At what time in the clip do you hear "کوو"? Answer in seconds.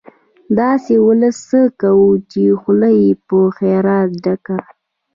1.81-2.11